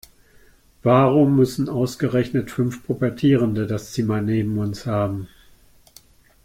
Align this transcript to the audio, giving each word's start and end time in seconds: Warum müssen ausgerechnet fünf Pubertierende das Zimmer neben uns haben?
Warum 0.81 1.35
müssen 1.35 1.69
ausgerechnet 1.69 2.49
fünf 2.49 2.87
Pubertierende 2.87 3.67
das 3.67 3.91
Zimmer 3.93 4.19
neben 4.19 4.57
uns 4.57 4.87
haben? 4.87 5.27